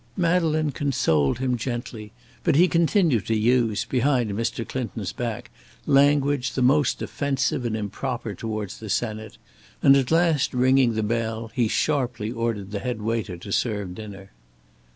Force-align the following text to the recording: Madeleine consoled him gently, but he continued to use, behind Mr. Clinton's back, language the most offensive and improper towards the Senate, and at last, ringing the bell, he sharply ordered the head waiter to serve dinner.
Madeleine 0.17 0.71
consoled 0.71 1.37
him 1.37 1.55
gently, 1.57 2.11
but 2.43 2.55
he 2.55 2.67
continued 2.67 3.27
to 3.27 3.35
use, 3.37 3.85
behind 3.85 4.31
Mr. 4.31 4.67
Clinton's 4.67 5.13
back, 5.13 5.51
language 5.85 6.53
the 6.53 6.63
most 6.63 7.03
offensive 7.03 7.65
and 7.65 7.77
improper 7.77 8.33
towards 8.33 8.79
the 8.79 8.89
Senate, 8.89 9.37
and 9.83 9.95
at 9.95 10.09
last, 10.09 10.55
ringing 10.55 10.93
the 10.95 11.03
bell, 11.03 11.51
he 11.53 11.67
sharply 11.67 12.31
ordered 12.31 12.71
the 12.71 12.79
head 12.79 12.99
waiter 12.99 13.37
to 13.37 13.51
serve 13.51 13.93
dinner. 13.93 14.31